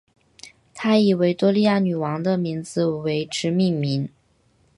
[0.73, 4.09] 他以维多利亚女王的名字为之命名。